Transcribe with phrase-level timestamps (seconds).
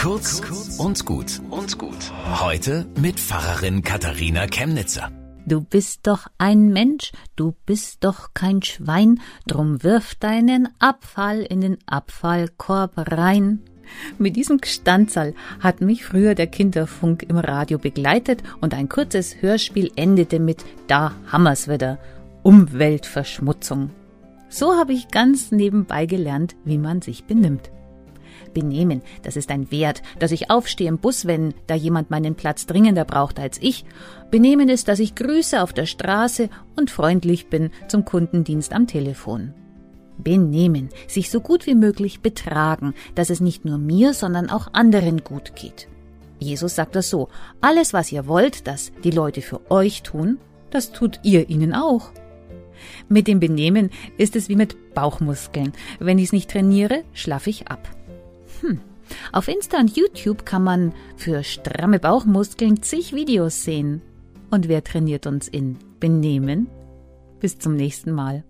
[0.00, 0.40] Kurz
[0.78, 2.10] und gut und gut.
[2.40, 5.12] Heute mit Pfarrerin Katharina Chemnitzer.
[5.44, 11.60] Du bist doch ein Mensch, du bist doch kein Schwein, drum wirf deinen Abfall in
[11.60, 13.60] den Abfallkorb rein.
[14.16, 19.92] Mit diesem Gstanzal hat mich früher der Kinderfunk im Radio begleitet und ein kurzes Hörspiel
[19.96, 21.98] endete mit Da hammer's wieder.
[22.42, 23.90] Umweltverschmutzung.
[24.48, 27.70] So habe ich ganz nebenbei gelernt, wie man sich benimmt.
[28.54, 32.66] Benehmen, das ist ein Wert, dass ich aufstehe im Bus, wenn da jemand meinen Platz
[32.66, 33.84] dringender braucht als ich.
[34.30, 39.54] Benehmen ist, dass ich grüße auf der Straße und freundlich bin zum Kundendienst am Telefon.
[40.18, 45.24] Benehmen, sich so gut wie möglich betragen, dass es nicht nur mir, sondern auch anderen
[45.24, 45.88] gut geht.
[46.38, 47.28] Jesus sagt das so,
[47.60, 50.38] alles was ihr wollt, dass die Leute für euch tun,
[50.70, 52.12] das tut ihr ihnen auch.
[53.08, 55.72] Mit dem Benehmen ist es wie mit Bauchmuskeln.
[55.98, 57.88] Wenn ich es nicht trainiere, schlafe ich ab.
[58.60, 58.80] Hm.
[59.32, 64.02] Auf Insta und YouTube kann man für stramme Bauchmuskeln zig Videos sehen.
[64.50, 66.68] Und wer trainiert uns in Benehmen?
[67.40, 68.44] Bis zum nächsten Mal.